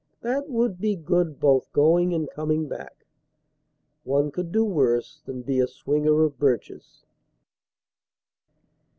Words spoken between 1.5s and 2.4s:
going and